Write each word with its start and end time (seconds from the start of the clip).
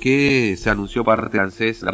que 0.00 0.56
se 0.56 0.70
anunció 0.70 1.04
parte 1.04 1.38
ANSES 1.38 1.84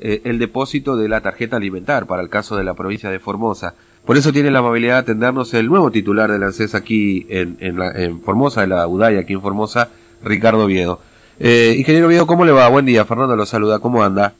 eh, 0.00 0.22
el 0.24 0.38
depósito 0.40 0.96
de 0.96 1.08
la 1.08 1.20
tarjeta 1.20 1.56
alimentar 1.56 2.06
para 2.06 2.22
el 2.22 2.28
caso 2.28 2.56
de 2.56 2.64
la 2.64 2.74
provincia 2.74 3.10
de 3.10 3.20
Formosa. 3.20 3.74
Por 4.04 4.16
eso 4.16 4.32
tiene 4.32 4.50
la 4.50 4.58
amabilidad 4.58 4.94
de 4.94 5.00
atendernos 5.00 5.54
el 5.54 5.68
nuevo 5.68 5.92
titular 5.92 6.32
del 6.32 6.42
ANSES 6.42 6.74
aquí 6.74 7.24
en, 7.28 7.56
en, 7.60 8.20
Formosa, 8.22 8.62
de 8.62 8.66
la 8.66 8.88
UDAI 8.88 9.18
aquí 9.18 9.34
en 9.34 9.42
Formosa, 9.42 9.90
Ricardo 10.24 10.66
Viedo. 10.66 10.98
Eh, 11.38 11.76
ingeniero 11.78 12.08
Viedo, 12.08 12.26
¿cómo 12.26 12.44
le 12.44 12.50
va? 12.50 12.68
Buen 12.68 12.86
día, 12.86 13.04
Fernando 13.04 13.36
lo 13.36 13.46
saluda, 13.46 13.78
¿cómo 13.78 14.02
anda? 14.02 14.34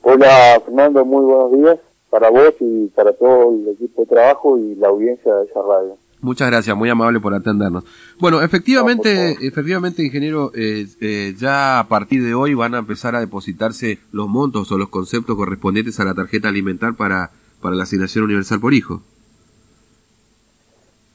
Hola 0.00 0.62
Fernando, 0.64 1.04
muy 1.04 1.24
buenos 1.24 1.52
días 1.52 1.78
para 2.08 2.30
vos 2.30 2.54
y 2.60 2.86
para 2.94 3.12
todo 3.12 3.52
el 3.52 3.68
equipo 3.74 4.02
de 4.02 4.06
trabajo 4.06 4.56
y 4.56 4.76
la 4.76 4.88
audiencia 4.88 5.34
de 5.34 5.46
esa 5.46 5.60
radio. 5.60 5.96
Muchas 6.24 6.48
gracias, 6.48 6.74
muy 6.74 6.88
amable 6.88 7.20
por 7.20 7.34
atendernos. 7.34 7.84
Bueno, 8.18 8.40
efectivamente, 8.40 9.36
efectivamente, 9.42 10.02
ingeniero, 10.02 10.52
eh, 10.54 10.86
eh, 11.02 11.34
ya 11.38 11.78
a 11.78 11.86
partir 11.86 12.24
de 12.24 12.32
hoy 12.32 12.54
van 12.54 12.74
a 12.74 12.78
empezar 12.78 13.14
a 13.14 13.20
depositarse 13.20 13.98
los 14.10 14.26
montos 14.26 14.72
o 14.72 14.78
los 14.78 14.88
conceptos 14.88 15.36
correspondientes 15.36 16.00
a 16.00 16.04
la 16.04 16.14
tarjeta 16.14 16.48
alimentar 16.48 16.94
para, 16.94 17.30
para 17.60 17.76
la 17.76 17.82
asignación 17.82 18.24
universal 18.24 18.58
por 18.58 18.72
hijo. 18.72 19.02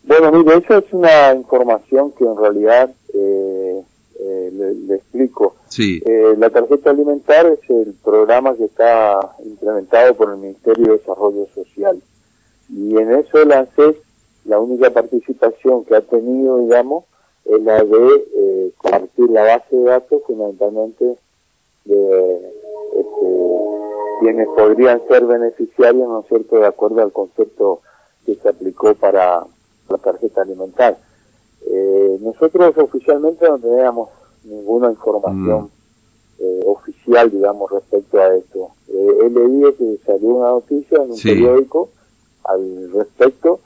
Bueno, 0.03 0.31
mire, 0.31 0.57
esa 0.57 0.77
es 0.77 0.85
una 0.91 1.33
información 1.33 2.11
que 2.11 2.25
en 2.25 2.37
realidad 2.37 2.91
eh, 3.11 3.81
le, 4.53 4.95
explico. 4.95 5.55
Sí. 5.69 6.03
la 6.37 6.51
tarjeta 6.51 6.91
alimentar 6.91 7.47
es 7.47 7.67
el 7.67 7.95
programa 8.03 8.53
que 8.53 8.65
está 8.65 9.19
implementado 9.43 10.15
por 10.15 10.29
el 10.33 10.37
Ministerio 10.37 10.85
de 10.85 10.97
Desarrollo 10.99 11.47
Social. 11.55 11.99
Y 12.71 12.95
en 12.95 13.11
eso 13.13 13.41
el 13.41 13.51
ANSES 13.51 13.95
la 14.49 14.59
única 14.59 14.89
participación 14.89 15.85
que 15.85 15.95
ha 15.95 16.01
tenido, 16.01 16.57
digamos, 16.57 17.05
es 17.45 17.61
la 17.61 17.83
de 17.83 18.27
eh, 18.35 18.71
compartir 18.77 19.29
la 19.29 19.43
base 19.43 19.75
de 19.75 19.83
datos 19.83 20.23
fundamentalmente 20.25 21.17
de 21.85 22.35
este, 22.95 23.39
quienes 24.21 24.47
podrían 24.47 25.01
ser 25.07 25.25
beneficiarios, 25.25 26.09
¿no 26.09 26.21
es 26.21 26.27
cierto?, 26.27 26.57
de 26.57 26.65
acuerdo 26.65 27.01
al 27.01 27.11
concepto 27.11 27.81
que 28.25 28.35
se 28.35 28.49
aplicó 28.49 28.95
para 28.95 29.45
la 29.87 29.97
tarjeta 29.99 30.41
alimentar. 30.41 30.97
Eh, 31.67 32.17
nosotros 32.21 32.75
oficialmente 32.77 33.47
no 33.47 33.59
teníamos 33.59 34.09
ninguna 34.45 34.89
información 34.89 35.65
mm. 35.65 35.69
eh, 36.39 36.63
oficial, 36.65 37.29
digamos, 37.29 37.71
respecto 37.71 38.19
a 38.19 38.35
esto. 38.35 38.69
he 38.87 39.29
leído 39.29 39.75
que 39.75 39.99
salió 40.07 40.29
una 40.29 40.49
noticia 40.49 41.03
en 41.03 41.11
un 41.11 41.19
periódico 41.21 41.89
al 42.45 42.91
respecto, 42.93 43.59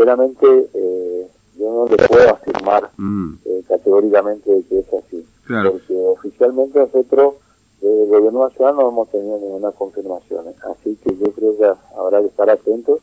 sinceramente 0.00 0.70
eh, 0.72 1.28
yo 1.58 1.72
no 1.72 1.86
le 1.86 2.08
puedo 2.08 2.30
afirmar 2.30 2.90
mm. 2.96 3.34
eh, 3.44 3.62
categóricamente 3.68 4.64
que 4.68 4.78
es 4.78 4.86
así. 4.94 5.26
Porque 5.46 5.94
oficialmente 5.94 6.78
nosotros, 6.78 7.34
desde 7.80 8.04
el 8.04 8.08
gobierno 8.08 8.48
nacional, 8.48 8.76
no 8.76 8.88
hemos 8.88 9.10
tenido 9.10 9.36
ninguna 9.38 9.72
confirmación. 9.72 10.46
Así 10.70 10.96
que 11.02 11.16
yo 11.16 11.32
creo 11.32 11.58
que 11.58 11.72
habrá 11.98 12.20
que 12.20 12.28
estar 12.28 12.48
atentos. 12.48 13.00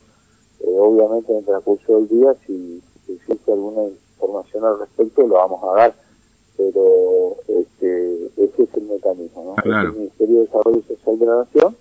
Eh, 0.62 0.76
obviamente 0.80 1.32
en 1.34 1.40
el 1.40 1.46
transcurso 1.46 1.98
del 1.98 2.08
día, 2.08 2.34
si, 2.46 2.82
existe 3.10 3.52
alguna 3.52 3.84
información 3.84 4.66
al 4.66 4.80
respecto, 4.80 5.28
lo 5.28 5.36
vamos 5.36 5.62
a 5.64 5.76
dar. 5.76 5.94
Pero 6.56 7.36
este, 7.48 8.26
ese 8.38 8.64
es 8.64 8.74
el 8.74 8.84
mecanismo. 8.84 9.56
¿no? 9.56 9.72
el 9.72 9.94
Ministerio 9.94 10.38
de 10.38 10.42
Desarrollo 10.46 10.82
Social 10.88 11.20
de 11.20 11.26
la 11.26 11.36
Nación, 11.36 11.76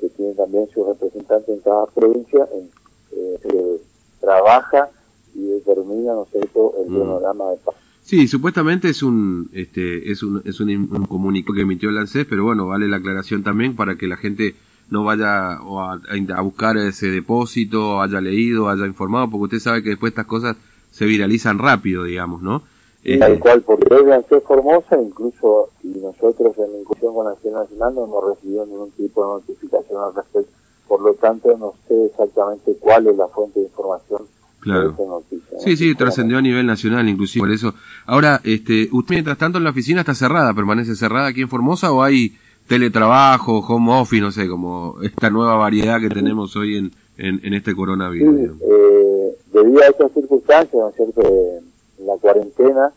que 0.00 0.08
tiene 0.16 0.34
también 0.34 0.68
su 0.72 0.84
representante 0.84 1.52
en 1.52 1.60
cada 1.60 1.84
provincia, 1.86 2.48
en 2.54 2.70
eh, 3.12 3.80
trabaja 4.20 4.88
y 5.34 5.42
determina, 5.46 6.14
¿no 6.14 6.26
sé, 6.30 6.38
el 6.38 6.90
mm. 6.90 6.98
panorama 6.98 7.50
de 7.50 7.56
paz. 7.58 7.74
Sí, 8.02 8.26
supuestamente 8.26 8.88
es 8.88 9.02
un 9.02 9.50
este 9.52 10.10
es 10.10 10.22
un 10.22 10.42
es 10.44 10.58
un, 10.60 11.06
comunicado 11.06 11.54
que 11.54 11.62
emitió 11.62 11.90
el 11.90 11.98
ANSES, 11.98 12.26
pero 12.28 12.44
bueno, 12.44 12.66
vale 12.66 12.88
la 12.88 12.96
aclaración 12.96 13.44
también 13.44 13.76
para 13.76 13.96
que 13.96 14.08
la 14.08 14.16
gente 14.16 14.56
no 14.90 15.04
vaya 15.04 15.52
a, 15.52 16.42
buscar 16.42 16.76
ese 16.76 17.08
depósito, 17.08 18.02
haya 18.02 18.20
leído, 18.20 18.68
haya 18.68 18.86
informado, 18.86 19.30
porque 19.30 19.44
usted 19.44 19.58
sabe 19.60 19.82
que 19.84 19.90
después 19.90 20.10
estas 20.10 20.26
cosas 20.26 20.56
se 20.90 21.04
viralizan 21.04 21.58
rápido, 21.58 22.02
digamos, 22.02 22.42
¿no? 22.42 22.62
Tal 23.04 23.32
eh, 23.34 23.38
cual, 23.38 23.62
porque 23.62 23.94
es 23.94 24.12
ANSES 24.12 24.42
Formosa, 24.42 25.00
incluso 25.00 25.70
y 25.84 25.98
nosotros 26.00 26.58
en 26.58 26.72
la 26.72 26.78
incursión 26.80 27.14
con 27.14 27.26
la 27.26 27.30
Nacional 27.30 27.94
no 27.94 28.04
hemos 28.04 28.24
recibido 28.34 28.66
ningún 28.66 28.90
tipo 28.90 29.22
de 29.22 29.40
notificación 29.40 30.02
al 30.02 30.14
respecto 30.16 30.59
por 30.90 31.02
lo 31.02 31.14
tanto 31.14 31.56
no 31.56 31.74
sé 31.86 32.06
exactamente 32.06 32.74
cuál 32.80 33.06
es 33.06 33.16
la 33.16 33.28
fuente 33.28 33.60
de 33.60 33.66
información 33.66 34.22
claro. 34.58 34.92
noticia. 34.98 35.60
Sí, 35.60 35.76
sí, 35.76 35.94
trascendió 35.94 36.38
a 36.38 36.42
nivel 36.42 36.66
nacional 36.66 37.08
inclusive, 37.08 37.44
por 37.44 37.52
eso. 37.52 37.74
Ahora, 38.06 38.40
este, 38.42 38.88
¿usted 38.90 39.14
mientras 39.14 39.38
tanto 39.38 39.58
en 39.58 39.64
la 39.64 39.70
oficina 39.70 40.00
está 40.00 40.16
cerrada, 40.16 40.52
permanece 40.52 40.96
cerrada 40.96 41.28
aquí 41.28 41.42
en 41.42 41.48
Formosa 41.48 41.92
o 41.92 42.02
hay 42.02 42.36
teletrabajo, 42.66 43.60
home 43.60 44.00
office, 44.00 44.20
no 44.20 44.32
sé, 44.32 44.48
como 44.48 44.96
esta 45.00 45.30
nueva 45.30 45.54
variedad 45.54 46.00
que 46.00 46.08
tenemos 46.08 46.56
hoy 46.56 46.78
en, 46.78 46.90
en, 47.18 47.54
este 47.54 47.72
coronavirus? 47.72 48.36
Sí, 48.36 48.64
eh, 48.68 49.36
debido 49.52 49.82
a 49.82 49.86
estas 49.86 50.10
circunstancias, 50.10 50.74
¿no 50.74 50.88
es 50.88 50.96
cierto?, 50.96 51.22
la 52.00 52.16
cuarentena 52.16 52.92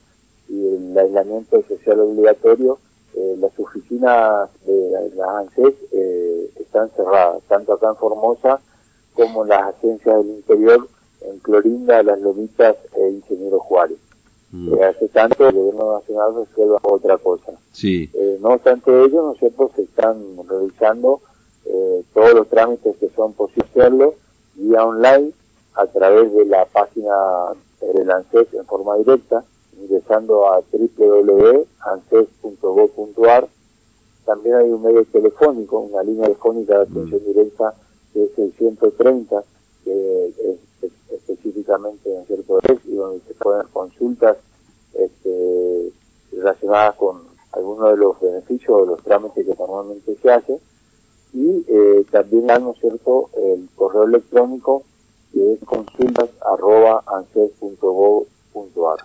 y 0.50 0.68
el 0.68 0.98
aislamiento 0.98 1.64
social 1.68 2.00
obligatorio, 2.00 2.80
eh, 3.16 3.36
las 3.40 3.52
oficinas 3.60 4.50
de 4.66 5.12
la 5.16 5.40
ANSES 5.42 5.76
eh, 5.92 6.43
están 6.74 6.90
cerradas, 6.96 7.44
tanto 7.48 7.74
acá 7.74 7.90
en 7.90 7.96
Formosa 7.96 8.60
como 9.14 9.46
las 9.46 9.76
agencias 9.76 10.18
del 10.18 10.38
interior 10.38 10.88
en 11.22 11.40
Clorinda, 11.40 12.04
Las 12.04 12.20
Lomitas 12.20 12.76
e 12.96 13.10
Ingeniero 13.10 13.60
Juárez. 13.60 14.00
Mm. 14.52 14.74
Eh, 14.74 14.84
hace 14.84 15.08
tanto 15.10 15.48
el 15.48 15.56
gobierno 15.56 16.00
nacional 16.00 16.36
resuelva 16.36 16.80
otra 16.82 17.18
cosa. 17.18 17.54
Sí. 17.72 18.10
no 18.42 18.50
obstante 18.50 18.92
ello, 18.92 19.34
nosotros 19.34 19.72
se 19.76 19.84
están 19.84 20.18
realizando 20.48 21.22
todos 22.14 22.34
los 22.34 22.50
trámites 22.50 22.98
que 22.98 23.10
son 23.16 23.32
posibles 23.34 23.64
hacerlo 23.74 24.14
vía 24.56 24.86
online 24.86 25.32
a 25.76 25.86
través 25.88 26.32
de 26.34 26.46
la 26.46 26.66
página 26.66 27.14
del 27.82 28.12
ANSES 28.12 28.54
en 28.54 28.66
forma 28.66 28.96
directa 28.98 29.44
ingresando 29.80 30.54
a 30.54 30.62
www.anses.gov.ar. 30.72 33.48
También 34.26 34.56
hay 34.56 34.70
un 34.70 34.82
medio 34.82 35.04
telefónico, 35.06 35.80
una 35.80 36.04
línea 36.04 36.28
telefónica 36.28 36.78
de 36.78 36.84
atención 36.84 37.22
mm. 37.22 37.26
directa 37.26 37.74
que 38.14 38.24
es 38.24 38.38
el 38.38 38.54
130, 38.54 39.44
que 39.84 40.28
es, 40.28 40.36
específicamente 41.12 42.16
en 42.16 42.26
cierto 42.26 42.60
y 42.86 42.96
donde 42.96 43.22
se 43.26 43.34
pueden 43.36 43.68
consultas 43.74 44.38
este, 44.94 45.92
relacionadas 46.32 46.96
con 46.96 47.22
algunos 47.54 47.92
de 47.92 47.98
los 47.98 48.20
beneficios 48.20 48.70
o 48.70 48.86
los 48.86 49.02
trámites 49.04 49.46
que 49.46 49.56
normalmente 49.58 50.16
se 50.22 50.32
hacen. 50.32 50.58
Y 51.34 51.66
eh, 51.68 52.06
también 52.12 52.50
hay, 52.52 52.62
¿no 52.62 52.76
cierto?, 52.76 53.30
el 53.36 53.68
correo 53.76 54.04
electrónico 54.04 54.84
que 55.32 55.54
es 55.54 55.60
consultas 55.66 56.30
arroba 56.46 57.04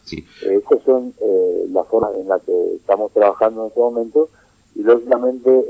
Sí. 0.04 0.24
Estas 0.42 0.82
son 0.82 1.14
eh, 1.20 1.66
las 1.70 1.86
formas 1.88 2.14
en 2.16 2.28
las 2.28 2.42
que 2.42 2.74
estamos 2.74 3.12
trabajando 3.12 3.62
en 3.62 3.68
este 3.68 3.80
momento 3.80 4.28
y 4.78 4.82
lógicamente 4.82 5.66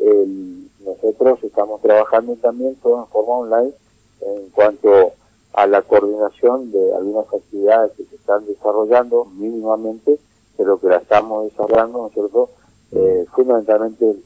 nosotros 0.85 1.43
estamos 1.43 1.81
trabajando 1.81 2.37
también 2.37 2.77
todo 2.77 3.01
en 3.01 3.07
forma 3.09 3.39
online 3.39 3.73
en 4.21 4.51
cuanto 4.51 5.13
a 5.53 5.67
la 5.67 5.83
coordinación 5.83 6.71
de 6.71 6.95
algunas 6.95 7.27
actividades 7.33 7.93
que 7.97 8.05
se 8.05 8.17
están 8.17 8.47
desarrollando 8.47 9.25
mínimamente, 9.25 10.19
pero 10.57 10.79
que 10.79 10.89
la 10.89 10.99
estamos 10.99 11.51
desarrollando, 11.51 11.99
¿no 11.99 12.07
es 12.07 12.13
cierto? 12.13 12.51
Eh, 12.93 13.27
fundamentalmente 13.35 14.17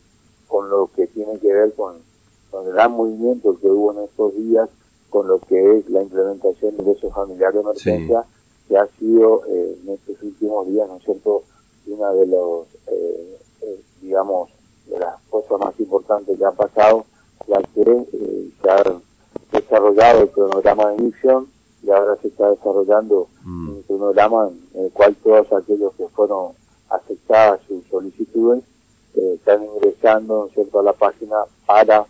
con 0.46 0.68
lo 0.68 0.90
que 0.94 1.06
tiene 1.06 1.38
que 1.38 1.52
ver 1.52 1.72
con, 1.74 1.94
con, 2.50 2.66
el 2.66 2.72
gran 2.74 2.92
movimiento 2.92 3.58
que 3.58 3.70
hubo 3.70 3.92
en 3.92 4.04
estos 4.04 4.36
días, 4.36 4.68
con 5.08 5.26
lo 5.26 5.38
que 5.38 5.78
es 5.78 5.88
la 5.88 6.02
implementación 6.02 6.76
de 6.76 6.82
ingresos 6.82 7.14
familiares 7.14 7.54
de 7.54 7.60
emergencia 7.60 8.24
que 8.68 8.76
ha 8.76 8.86
sido 8.98 9.42
eh, 9.46 9.78
en 9.82 9.94
estos 9.94 10.22
últimos 10.22 10.66
días, 10.68 10.88
¿no 10.88 10.96
es 10.96 11.04
cierto?, 11.04 11.44
una 11.86 12.12
de 12.12 12.26
los, 12.26 12.66
eh, 12.86 13.38
eh, 13.62 13.80
digamos, 14.00 14.50
de 14.86 14.98
las 14.98 15.20
cosas 15.30 15.58
más 15.58 15.78
importantes 15.80 16.38
que 16.38 16.44
han 16.44 16.56
pasado, 16.56 17.04
ya 17.46 17.60
que 17.74 18.06
se 18.62 18.70
ha 18.70 18.84
desarrollado 19.52 20.22
el 20.22 20.30
cronograma 20.30 20.88
de 20.88 20.96
emisión 20.96 21.48
y 21.82 21.90
ahora 21.90 22.16
se 22.22 22.28
está 22.28 22.50
desarrollando 22.50 23.28
mm. 23.42 23.68
un 23.68 23.82
cronograma 23.82 24.50
en 24.74 24.84
el 24.84 24.92
cual 24.92 25.16
todos 25.16 25.52
aquellos 25.52 25.92
que 25.94 26.06
fueron 26.08 26.52
aceptadas 26.88 27.60
sus 27.66 27.84
solicitudes 27.88 28.62
están 29.14 29.64
ingresando, 29.64 30.38
¿no 30.38 30.46
es 30.46 30.54
cierto?, 30.54 30.80
a 30.80 30.82
la 30.84 30.92
página 30.92 31.36
para 31.66 32.06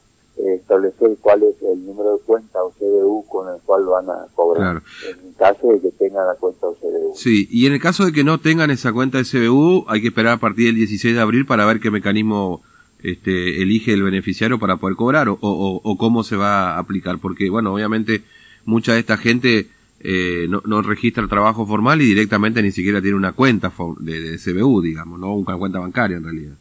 establecer 0.49 1.17
cuál 1.21 1.43
es 1.43 1.57
el 1.63 1.85
número 1.85 2.17
de 2.17 2.23
cuenta 2.25 2.63
o 2.63 2.71
CDU 2.71 3.25
con 3.29 3.53
el 3.55 3.61
cual 3.63 3.85
van 3.85 4.11
a 4.11 4.27
cobrar. 4.35 4.83
En 5.09 5.29
el 5.29 5.35
caso 5.37 5.69
de 5.69 5.81
que 5.81 5.91
tengan 5.93 6.27
la 6.27 6.35
cuenta 6.35 6.67
o 6.67 6.75
CDU. 6.75 7.13
Sí, 7.15 7.49
y 7.51 7.67
en 7.67 7.75
el 7.75 7.81
caso 7.81 8.05
de 8.05 8.13
que 8.13 8.25
no 8.25 8.39
tengan 8.39 8.71
esa 8.71 8.93
cuenta 8.93 9.19
de 9.19 9.25
CBU, 9.25 9.85
hay 9.89 10.01
que 10.01 10.09
esperar 10.09 10.35
a 10.35 10.41
partir 10.41 10.67
del 10.67 10.77
16 10.77 11.15
de 11.15 11.21
abril 11.21 11.47
para 11.47 11.67
ver 11.67 11.81
qué 11.81 11.91
mecanismo 11.91 12.63
este, 13.03 13.63
elige 13.63 13.93
el 13.93 14.03
beneficiario 14.03 14.59
para 14.59 14.77
poder 14.77 14.97
cobrar 14.97 15.29
o, 15.29 15.39
o, 15.41 15.81
o 15.83 15.99
cómo 15.99 16.25
se 16.25 16.37
va 16.37 16.75
a 16.75 16.79
aplicar. 16.79 17.19
Porque, 17.19 17.51
bueno, 17.51 17.75
obviamente 17.75 18.23
mucha 18.65 18.95
de 18.95 19.01
esta 19.01 19.17
gente 19.17 19.69
eh, 20.05 20.47
no, 20.49 20.63
no 20.67 20.83
registra 20.83 21.23
el 21.23 21.29
trabajo 21.29 21.65
formal 21.65 22.03
y 22.03 22.07
directamente 22.07 22.61
ni 22.61 22.73
siquiera 22.73 23.01
tiene 23.01 23.17
una 23.17 23.33
cuenta 23.33 23.73
de, 24.01 24.21
de 24.21 24.39
CBU, 24.39 24.83
digamos, 24.83 25.21
no 25.21 25.35
una 25.35 25.57
cuenta 25.57 25.79
bancaria 25.79 26.17
en 26.17 26.25
realidad. 26.25 26.55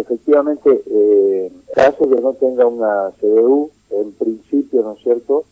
Efectivamente, 0.00 0.82
eh, 0.86 1.52
caso 1.74 2.08
que 2.08 2.20
no 2.20 2.32
tenga 2.34 2.66
una 2.66 3.12
CBU, 3.20 3.70
en 3.90 4.12
principio, 4.12 4.82
¿no 4.82 4.92
es 4.92 5.02
cierto?, 5.02 5.44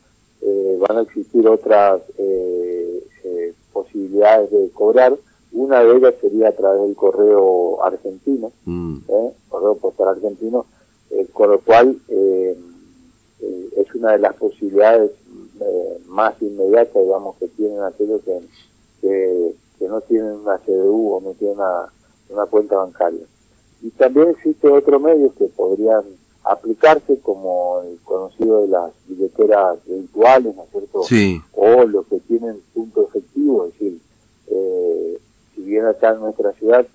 eh, 0.43 0.79
van 0.79 0.99
a 0.99 1.03
existir 1.03 1.47
otras 1.49 2.03
eh, 2.19 3.03
eh, 3.25 3.55
posibilidades 3.73 4.51
de 4.51 4.71
cobrar. 4.71 5.17
Una 5.53 5.83
de 5.83 5.97
ellas 5.97 6.15
sería 6.21 6.49
a 6.49 6.53
través 6.53 6.83
del 6.83 6.95
correo 6.95 7.83
argentino, 7.83 8.53
mm. 8.65 8.99
correo 9.49 9.75
postal 9.77 10.09
argentino, 10.09 10.67
con 11.33 11.51
lo 11.51 11.61
cual 11.61 11.99
es 12.09 13.95
una 13.95 14.13
de 14.13 14.19
las 14.19 14.35
posibilidades 14.35 15.13
más 16.09 16.35
inmediatas, 16.43 17.03
digamos, 17.03 17.37
que 17.37 17.49
tienen 17.49 17.81
aquellos 17.81 18.21
que, 18.23 19.55
que, 19.79 19.89
no 19.89 20.01
tienen 20.03 20.33
una 20.33 20.59
CDU 20.59 21.15
o 21.15 21.21
no 21.23 21.31
tienen 21.33 21.59
una, 21.59 21.87
una 22.29 22.47
cuenta 22.47 22.77
bancaria. 22.77 23.25
Y 23.83 23.91
también 23.91 24.31
existe 24.31 24.69
otro 24.69 24.99
medio 24.99 25.33
que 25.35 25.47
podrían 25.47 26.03
aplicarse 26.47 27.19
como 27.21 27.83
el 27.83 27.99
conocido 28.05 28.63
de 28.63 28.69
las 28.69 28.93
billeteras 29.09 29.79
virtuales, 29.85 30.55
¿no 30.55 30.63
es 30.63 30.71
cierto? 30.71 31.03
Sí. 31.03 31.41
O 31.53 31.85
los 31.85 32.07
que 32.07 32.21
tienen 32.21 32.61
punto 32.73 33.03
efectivo, 33.03 33.67
es 33.67 33.73
decir, 33.73 34.01
eh, 34.47 35.19
si 35.55 35.63
bien 35.63 35.87
acá 35.87 36.13
en 36.13 36.21
nuestra 36.21 36.53
ciudad 36.53 36.87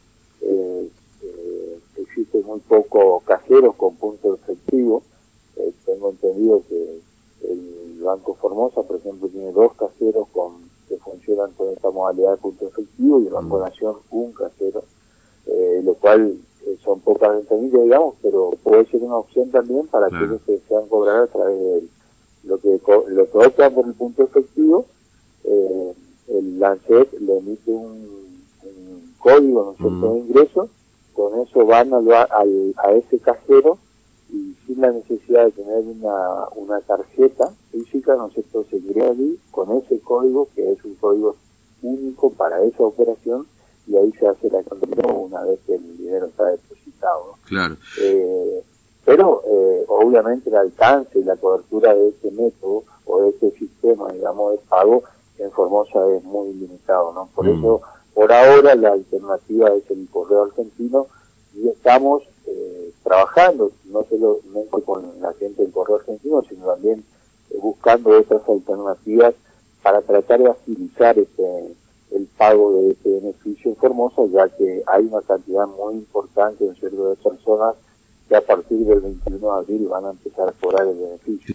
eh, 0.42 0.90
eh, 1.22 1.80
existen 1.98 2.46
muy 2.46 2.60
pocos 2.62 3.24
cajeros 3.24 3.76
con 3.76 3.96
punto 3.96 4.36
efectivo, 4.36 5.04
eh, 5.58 5.74
tengo 5.86 6.12
entendido 6.12 6.64
que 6.70 7.02
el 7.44 8.02
Banco 8.02 8.36
Formosa, 8.36 8.84
por 8.84 8.98
ejemplo, 8.98 9.28
tiene 9.28 9.52
dos 9.52 9.74
cajeros 9.74 10.28
con 10.32 10.72
que 10.88 10.98
funcionan 10.98 11.52
con 11.54 11.70
esta 11.70 11.90
modalidad 11.92 12.32
de 12.32 12.38
punto 12.38 12.68
efectivo 12.68 13.22
y 13.22 13.28
el 13.28 13.34
Banco 13.34 13.58
mm. 13.58 13.62
Nación 13.62 13.96
un 14.12 14.32
cajero, 14.32 14.84
lo 15.84 15.94
cual 15.96 16.38
son 16.92 17.00
pocas 17.00 17.34
ventanillas, 17.34 17.84
digamos, 17.84 18.16
pero 18.22 18.52
puede 18.64 18.86
ser 18.88 19.02
una 19.02 19.18
opción 19.18 19.50
también 19.50 19.88
para 19.88 20.08
aquellos 20.08 20.42
que 20.42 20.60
sean 20.68 20.88
cobrar 20.90 21.24
a 21.24 21.28
través 21.28 21.58
de 21.58 21.78
él. 21.78 21.90
Lo 22.44 22.58
que, 22.58 22.80
lo 23.08 23.32
que 23.32 23.38
opta 23.38 23.70
por 23.70 23.86
el 23.86 23.94
punto 23.94 24.24
efectivo, 24.24 24.86
eh, 25.46 25.94
el 26.28 26.60
Lancet 26.60 27.14
le 27.20 27.38
emite 27.38 27.72
un, 27.72 28.22
código, 29.20 29.76
¿no 29.78 29.90
mm. 29.90 30.02
de 30.02 30.20
ingreso, 30.20 30.70
con 31.14 31.40
eso 31.40 31.66
van 31.66 31.94
al, 31.94 32.12
a 32.12 32.92
ese 32.94 33.20
cajero 33.20 33.78
y 34.32 34.56
sin 34.66 34.82
la 34.82 34.92
necesidad 34.92 35.46
de 35.46 35.52
tener 35.52 35.84
una, 35.86 36.48
una 36.56 36.82
tarjeta 36.82 37.54
física, 37.72 38.16
¿no 38.16 38.28
es 38.28 38.34
cierto?, 38.34 38.66
se 38.70 38.80
crea 38.80 39.12
allí 39.12 39.38
con 39.52 39.72
ese 39.78 40.00
código, 40.00 40.48
que 40.56 40.72
es 40.72 40.84
un 40.84 40.96
código 40.96 41.36
único 41.84 42.32
para 42.32 42.64
esa 42.64 42.84
operación, 42.84 43.46
y 43.88 43.98
ahí 43.98 44.12
se 44.14 44.28
hace 44.28 44.50
la 44.50 44.64
conversión 44.64 45.16
una 45.16 45.44
vez 45.44 45.60
que 45.66 45.76
el 45.76 45.98
dinero 45.98 46.28
está 46.28 46.46
depositado. 46.46 46.81
Claro. 47.46 47.78
Eh, 48.00 48.64
pero 49.06 49.44
eh, 49.46 49.86
obviamente 49.88 50.50
el 50.50 50.56
alcance 50.56 51.20
y 51.20 51.24
la 51.24 51.36
cobertura 51.36 51.94
de 51.94 52.10
este 52.10 52.32
método 52.32 52.84
o 53.06 53.22
de 53.22 53.30
este 53.30 53.52
sistema, 53.52 54.12
digamos, 54.12 54.54
de 54.54 54.60
pago 54.70 55.04
en 55.40 55.52
Formosa 55.52 56.00
es 56.16 56.24
muy 56.24 56.54
limitado, 56.54 57.12
¿no? 57.14 57.30
Por 57.34 57.46
mm. 57.46 57.58
eso, 57.60 57.82
por 58.14 58.32
ahora, 58.32 58.76
la 58.76 58.94
alternativa 58.94 59.70
es 59.74 59.90
el 59.90 60.08
correo 60.12 60.44
argentino 60.44 61.08
y 61.56 61.68
estamos 61.68 62.24
eh, 62.46 62.92
trabajando, 63.04 63.72
no 63.86 64.04
solo 64.04 64.40
con 64.86 65.20
la 65.22 65.34
gente 65.34 65.64
del 65.64 65.72
correo 65.72 65.98
argentino, 65.98 66.44
sino 66.48 66.66
también 66.68 67.04
buscando 67.62 68.18
otras 68.18 68.48
alternativas 68.48 69.34
para 69.82 70.02
tratar 70.02 70.40
de 70.40 70.50
agilizar 70.50 71.18
este 71.18 71.76
pago 72.42 72.74
de 72.74 72.92
ese 72.94 73.08
beneficio 73.08 73.70
en 73.70 73.78
Formosa, 73.78 74.24
ya 74.34 74.50
que 74.58 74.82
hay 74.92 75.06
una 75.06 75.22
cantidad 75.22 75.68
muy 75.68 75.94
importante 75.94 76.66
de 76.66 77.16
personas 77.24 77.76
que 78.28 78.36
a 78.36 78.42
partir 78.42 78.80
del 78.80 79.00
21 79.00 79.38
de 79.38 79.60
abril 79.60 79.88
van 79.88 80.06
a 80.06 80.10
empezar 80.10 80.50
a 80.50 80.52
cobrar 80.54 80.88
el 80.88 80.98
beneficio. 80.98 81.54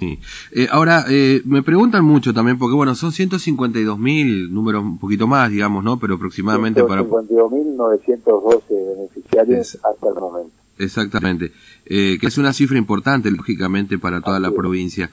Eh, 0.53 0.69
ahora, 0.71 1.05
eh, 1.11 1.43
me 1.45 1.65
preguntan 1.65 2.05
mucho 2.05 2.33
también, 2.33 2.57
porque 2.57 2.77
bueno, 2.77 2.95
son 2.95 3.11
152 3.11 3.99
mil, 3.99 4.55
números 4.55 4.85
un 4.85 4.99
poquito 4.99 5.27
más, 5.27 5.51
digamos, 5.51 5.83
¿no? 5.83 5.99
Pero 5.99 6.15
aproximadamente 6.15 6.85
152 6.85 7.09
para... 7.09 7.27
152.912 7.35 8.97
beneficiarios 8.97 9.79
hasta 9.83 10.09
el 10.09 10.15
momento. 10.15 10.56
Exactamente, 10.79 11.53
eh, 11.87 12.19
que 12.21 12.27
es 12.27 12.37
una 12.37 12.53
cifra 12.53 12.77
importante, 12.77 13.31
lógicamente, 13.31 13.99
para 13.99 14.21
toda 14.21 14.39
la 14.41 14.51
provincia. 14.51 15.11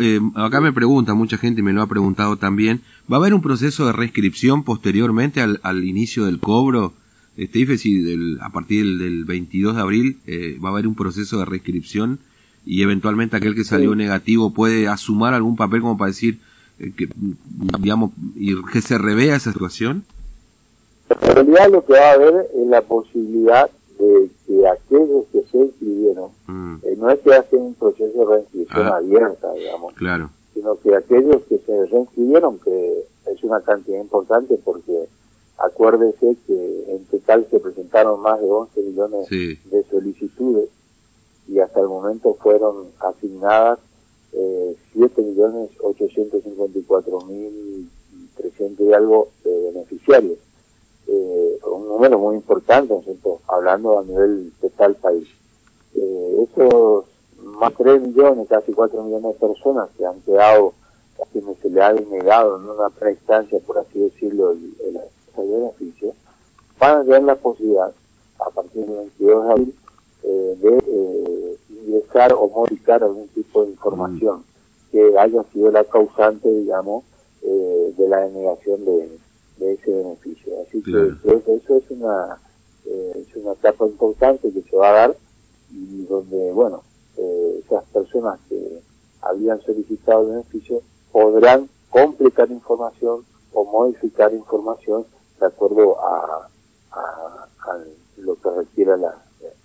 Eh, 0.00 0.20
acá 0.34 0.60
me 0.60 0.72
pregunta, 0.72 1.14
mucha 1.14 1.38
gente 1.38 1.62
me 1.62 1.72
lo 1.72 1.82
ha 1.82 1.86
preguntado 1.86 2.36
también, 2.36 2.80
¿va 3.10 3.16
a 3.16 3.20
haber 3.20 3.32
un 3.32 3.40
proceso 3.40 3.86
de 3.86 3.92
reinscripción 3.92 4.64
posteriormente 4.64 5.40
al, 5.40 5.60
al 5.62 5.84
inicio 5.84 6.24
del 6.24 6.40
cobro? 6.40 6.94
Este, 7.36 7.78
si 7.78 8.00
del, 8.00 8.38
a 8.42 8.50
partir 8.50 8.84
del, 8.98 9.24
22 9.24 9.74
de 9.74 9.80
abril 9.80 10.18
eh, 10.26 10.56
va 10.64 10.68
a 10.68 10.72
haber 10.72 10.86
un 10.86 10.94
proceso 10.94 11.38
de 11.38 11.44
reinscripción 11.44 12.20
y 12.64 12.82
eventualmente 12.82 13.36
aquel 13.36 13.56
que 13.56 13.64
salió 13.64 13.94
negativo 13.96 14.54
puede 14.54 14.86
asumar 14.86 15.34
algún 15.34 15.56
papel 15.56 15.80
como 15.80 15.98
para 15.98 16.10
decir 16.10 16.38
eh, 16.78 16.92
que, 16.96 17.08
digamos, 17.80 18.12
y 18.36 18.54
que 18.72 18.80
se 18.80 18.98
revea 18.98 19.34
esa 19.34 19.52
situación? 19.52 20.04
En 21.20 21.34
realidad 21.34 21.70
lo 21.70 21.84
que 21.84 21.92
va 21.94 22.10
a 22.10 22.12
haber 22.12 22.34
es 22.54 22.66
la 22.68 22.82
posibilidad 22.82 23.68
de 23.98 24.30
que 24.46 24.68
aquellos 24.68 25.26
que 25.32 25.42
se 25.50 25.58
inscribieron, 25.58 26.30
mm. 26.46 26.76
eh, 26.82 26.96
no 26.96 27.10
es 27.10 27.20
que 27.20 27.34
hacen 27.34 27.62
un 27.62 27.74
proceso 27.74 28.18
de 28.18 28.24
reinscripción 28.24 28.86
ah. 28.86 28.96
abierta, 28.96 29.52
digamos, 29.52 29.94
claro. 29.94 30.30
sino 30.52 30.76
que 30.76 30.94
aquellos 30.94 31.42
que 31.48 31.58
se 31.58 31.86
reinscribieron, 31.86 32.58
que 32.58 33.04
es 33.26 33.44
una 33.44 33.60
cantidad 33.60 34.00
importante 34.00 34.58
porque 34.64 35.08
acuérdese 35.58 36.36
que 36.46 36.84
en 36.88 37.04
total 37.06 37.46
se 37.50 37.60
presentaron 37.60 38.20
más 38.20 38.40
de 38.40 38.50
11 38.50 38.80
millones 38.82 39.28
de 39.30 39.84
solicitudes 39.90 40.68
y 41.48 41.60
hasta 41.60 41.80
el 41.80 41.88
momento 41.88 42.34
fueron 42.40 42.88
asignadas 43.00 43.78
eh, 44.32 44.76
7 44.92 45.22
millones 45.22 45.70
854 45.80 47.20
mil 47.22 47.88
300 48.36 48.86
y 48.86 48.92
algo 48.92 49.28
de 49.44 49.70
beneficiarios 49.72 50.38
eh, 51.06 51.58
un 51.70 51.88
número 51.88 52.18
muy 52.18 52.36
importante, 52.36 52.94
¿no 52.94 53.40
hablando 53.48 53.98
a 53.98 54.04
nivel 54.04 54.52
total 54.60 54.94
país. 54.96 55.28
Eh, 55.94 56.46
esos 56.50 57.04
más 57.38 57.72
3 57.74 58.02
millones, 58.02 58.48
casi 58.48 58.72
4 58.72 59.02
millones 59.02 59.34
de 59.34 59.46
personas 59.46 59.88
que 59.96 60.06
han 60.06 60.20
quedado, 60.22 60.72
a 61.22 61.26
quienes 61.32 61.56
se 61.58 61.70
le 61.70 61.82
ha 61.82 61.92
denegado 61.92 62.58
en 62.58 62.68
una 62.68 62.90
preinstancia, 62.90 63.58
por 63.66 63.78
así 63.78 64.00
decirlo, 64.00 64.52
el, 64.52 64.74
el, 64.80 65.00
beneficio, 65.36 66.12
van 66.78 66.98
a 66.98 67.04
tener 67.04 67.22
la 67.22 67.36
posibilidad, 67.36 67.92
a 68.40 68.50
partir 68.50 68.84
del 68.84 68.96
22 68.96 69.44
de 69.44 69.50
abril, 69.50 69.74
eh, 70.22 70.56
de 70.60 70.78
eh, 70.86 71.58
ingresar 71.70 72.32
o 72.32 72.48
modificar 72.48 73.04
algún 73.04 73.28
tipo 73.28 73.62
de 73.62 73.70
información 73.70 74.38
mm. 74.38 74.90
que 74.90 75.18
haya 75.18 75.42
sido 75.52 75.70
la 75.70 75.84
causante, 75.84 76.48
digamos, 76.48 77.04
eh, 77.42 77.94
de 77.96 78.08
la 78.08 78.20
denegación 78.20 78.84
de, 78.84 79.18
de 79.58 79.72
ese 79.74 79.90
beneficio. 79.90 80.52
Así 80.66 80.82
que 80.82 81.14
creo 81.22 81.44
que 81.44 81.54
eso 81.54 81.76
es 81.76 81.90
una, 81.90 82.38
eh, 82.86 83.26
es 83.26 83.36
una 83.36 83.52
etapa 83.52 83.86
importante 83.86 84.52
que 84.52 84.62
se 84.62 84.76
va 84.76 84.88
a 84.88 84.92
dar 84.92 85.16
y 85.70 86.04
donde, 86.06 86.52
bueno, 86.52 86.82
eh, 87.16 87.62
esas 87.64 87.84
personas 87.84 88.38
que 88.48 88.80
habían 89.22 89.60
solicitado 89.62 90.22
el 90.22 90.28
beneficio 90.28 90.82
podrán 91.12 91.68
completar 91.90 92.50
información 92.50 93.24
o 93.52 93.64
modificar 93.64 94.32
información 94.32 95.06
de 95.40 95.46
acuerdo 95.46 95.96
a, 96.00 96.48
a, 96.92 97.48
lo 98.18 98.34
que 98.36 98.50
requiera 98.50 98.96
la, 98.96 99.14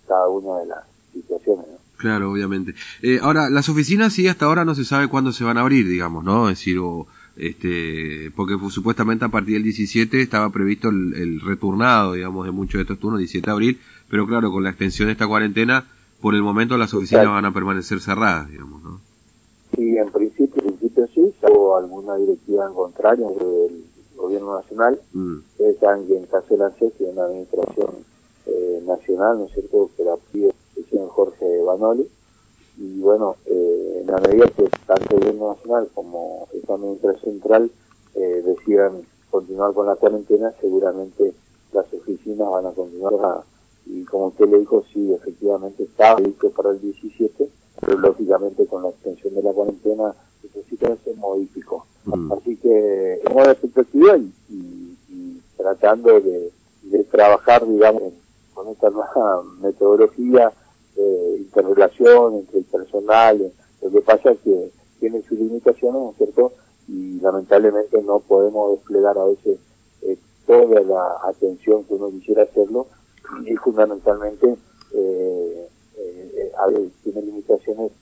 cada 0.06 0.28
una 0.28 0.60
de 0.60 0.66
las 0.66 0.84
situaciones. 1.12 1.66
Claro, 1.96 2.30
obviamente. 2.32 2.74
Eh, 3.02 3.18
ahora, 3.22 3.50
las 3.50 3.68
oficinas 3.68 4.12
sí 4.12 4.26
hasta 4.26 4.46
ahora 4.46 4.64
no 4.64 4.74
se 4.74 4.84
sabe 4.84 5.08
cuándo 5.08 5.32
se 5.32 5.44
van 5.44 5.58
a 5.58 5.60
abrir, 5.60 5.86
digamos, 5.86 6.24
¿no? 6.24 6.48
Es 6.48 6.58
decir, 6.58 6.78
o 6.78 7.06
este, 7.36 8.30
porque 8.36 8.56
supuestamente 8.70 9.24
a 9.24 9.28
partir 9.28 9.54
del 9.54 9.62
17 9.64 10.20
estaba 10.20 10.50
previsto 10.50 10.88
el, 10.88 11.40
returnado, 11.40 12.14
digamos, 12.14 12.44
de 12.44 12.52
muchos 12.52 12.78
de 12.78 12.82
estos 12.82 12.98
turnos, 12.98 13.18
17 13.18 13.46
de 13.46 13.52
abril, 13.52 13.80
pero 14.08 14.26
claro, 14.26 14.50
con 14.50 14.62
la 14.62 14.70
extensión 14.70 15.08
de 15.08 15.12
esta 15.12 15.26
cuarentena, 15.26 15.86
por 16.20 16.34
el 16.34 16.42
momento 16.42 16.76
las 16.76 16.92
oficinas 16.92 17.26
van 17.26 17.44
a 17.44 17.54
permanecer 17.54 18.00
cerradas, 18.00 18.50
digamos, 18.50 18.82
¿no? 18.82 19.00
Sí, 19.74 19.96
en 19.96 20.10
principio, 20.10 20.62
en 20.62 20.74
principio 20.74 21.06
sí, 21.14 21.32
o 21.42 21.76
alguna 21.76 22.16
directiva 22.16 22.66
en 22.66 22.74
contrario 22.74 23.30
del 23.30 23.84
gobierno 24.16 24.56
nacional, 24.56 25.00
mm. 25.12 25.36
ustedes 25.38 25.78
saben 25.78 26.06
que 26.06 26.16
en 26.18 26.26
caso 26.26 26.54
de 26.54 26.58
la 26.58 26.70
CES 26.70 26.92
una 27.00 27.24
administración 27.24 27.90
eh, 28.46 28.82
nacional, 28.86 29.38
¿no 29.38 29.44
es 29.46 29.52
cierto?, 29.52 29.90
que 29.96 30.04
la 30.04 30.16
pide 30.32 30.52
el 30.76 30.84
señor 30.86 31.08
Jorge 31.08 31.62
Banoli, 31.64 32.06
y 32.78 33.00
bueno, 33.00 33.36
eh, 33.46 33.79
en 34.00 34.06
la 34.06 34.18
medida 34.18 34.46
que 34.46 34.68
tanto 34.86 35.16
el 35.16 35.20
gobierno 35.20 35.54
nacional 35.54 35.88
como 35.92 36.48
esta 36.54 36.74
administración 36.74 37.32
central 37.32 37.70
eh, 38.14 38.42
decidan 38.44 39.02
continuar 39.30 39.74
con 39.74 39.86
la 39.86 39.96
cuarentena, 39.96 40.52
seguramente 40.60 41.34
las 41.72 41.86
oficinas 41.92 42.48
van 42.48 42.66
a 42.66 42.70
continuar. 42.72 43.44
y 43.86 44.04
como 44.04 44.28
usted 44.28 44.48
le 44.48 44.60
dijo, 44.60 44.84
sí, 44.92 45.12
efectivamente 45.12 45.84
está 45.84 46.18
listo 46.18 46.50
para 46.50 46.70
el 46.70 46.80
17, 46.80 47.48
pero 47.80 47.98
lógicamente 47.98 48.66
con 48.66 48.82
la 48.82 48.88
extensión 48.88 49.34
de 49.34 49.42
la 49.42 49.52
cuarentena 49.52 50.14
necesitan 50.42 50.98
ser 51.04 51.16
modificados. 51.16 51.84
Así 52.32 52.56
que 52.56 53.20
en 53.24 53.32
modo 53.32 53.50
expectativa 53.50 54.16
y, 54.48 55.40
tratando 55.56 56.20
de, 56.20 56.50
trabajar, 57.10 57.66
digamos, 57.66 58.14
con 58.54 58.68
esta 58.68 58.88
nueva 58.88 59.42
metodología, 59.60 60.52
de 60.96 61.36
interrelación 61.38 62.36
entre 62.36 62.58
el 62.60 62.64
personal, 62.64 63.52
lo 63.90 64.00
que 64.00 64.06
pasa 64.06 64.30
es 64.30 64.38
que 64.40 64.70
tiene 65.00 65.22
sus 65.22 65.38
limitaciones, 65.38 66.00
¿no 66.00 66.10
es 66.10 66.16
cierto? 66.16 66.52
Y 66.88 67.20
lamentablemente 67.20 68.00
no 68.02 68.20
podemos 68.20 68.78
desplegar 68.78 69.18
a 69.18 69.24
veces 69.24 69.58
eh, 70.02 70.16
toda 70.46 70.80
la 70.80 71.18
atención 71.24 71.84
que 71.84 71.94
uno 71.94 72.10
quisiera 72.10 72.44
hacerlo 72.44 72.86
y 73.44 73.54
fundamentalmente 73.56 74.56
eh, 74.94 75.68
eh, 75.96 76.90
tiene 77.02 77.22
limitaciones 77.22 77.92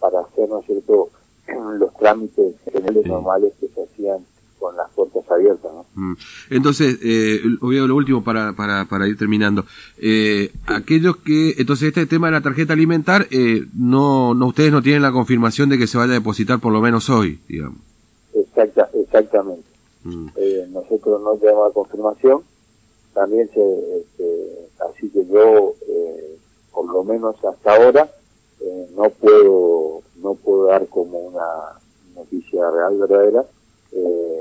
para 0.00 0.20
hacer, 0.20 0.48
¿no 0.48 0.60
es 0.60 0.66
cierto?, 0.66 1.10
los 1.78 1.94
trámites 1.94 2.54
generales 2.72 3.06
normales 3.06 3.52
que 3.60 3.68
se 3.68 3.82
hacían 3.82 4.24
con 4.58 4.76
las 4.76 4.90
puertas 4.90 5.22
abiertas. 5.30 5.72
¿no? 5.72 5.86
Mm. 5.94 6.16
Entonces, 6.50 6.98
eh, 7.02 7.40
lo 7.44 7.94
último 7.94 8.22
para, 8.22 8.52
para, 8.52 8.84
para 8.86 9.06
ir 9.06 9.16
terminando. 9.16 9.64
Eh, 9.98 10.52
aquellos 10.66 11.16
que, 11.18 11.54
entonces 11.58 11.88
este 11.88 12.06
tema 12.06 12.28
de 12.28 12.32
la 12.32 12.40
tarjeta 12.40 12.72
alimentar, 12.72 13.26
eh, 13.30 13.66
no, 13.74 14.34
no, 14.34 14.46
ustedes 14.46 14.72
no 14.72 14.82
tienen 14.82 15.02
la 15.02 15.12
confirmación 15.12 15.68
de 15.68 15.78
que 15.78 15.86
se 15.86 15.98
vaya 15.98 16.12
a 16.12 16.14
depositar 16.14 16.60
por 16.60 16.72
lo 16.72 16.80
menos 16.80 17.08
hoy, 17.10 17.40
digamos. 17.48 17.78
Exacta, 18.34 18.88
exactamente. 18.94 19.68
Mm. 20.04 20.28
Eh, 20.36 20.66
nosotros 20.70 21.20
no 21.22 21.36
tenemos 21.36 21.68
la 21.68 21.74
confirmación, 21.74 22.42
también 23.14 23.48
se, 23.52 23.98
este, 23.98 24.68
así 24.88 25.08
que 25.10 25.26
yo, 25.26 25.74
eh, 25.88 26.38
por 26.72 26.86
lo 26.86 27.04
menos 27.04 27.36
hasta 27.44 27.74
ahora, 27.74 28.10
eh, 28.60 28.88
no 28.96 29.10
puedo 29.10 30.02
no 30.22 30.34
puedo 30.34 30.66
dar 30.66 30.86
como 30.88 31.18
una 31.18 31.78
noticia 32.14 32.70
real 32.70 32.98
verdadera 32.98 33.44
eh, 33.92 34.37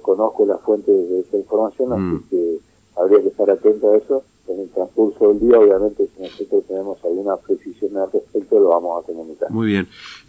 desconozco 0.00 0.46
la 0.46 0.56
fuente 0.58 0.90
de 0.90 1.20
esa 1.20 1.36
información 1.36 1.92
así 1.92 2.02
mm. 2.02 2.24
que 2.30 2.58
habría 2.96 3.22
que 3.22 3.28
estar 3.28 3.50
atento 3.50 3.92
a 3.92 3.96
eso. 3.96 4.24
En 4.48 4.58
el 4.58 4.68
transcurso 4.70 5.28
del 5.28 5.38
día 5.38 5.60
obviamente 5.60 6.08
si 6.16 6.22
nosotros 6.22 6.64
tenemos 6.66 7.04
alguna 7.04 7.36
precisión 7.36 7.96
al 7.96 8.10
respecto 8.10 8.58
lo 8.58 8.70
vamos 8.70 9.04
a 9.04 9.06
comunicar. 9.06 9.50
Muy 9.50 9.68
bien 9.68 9.86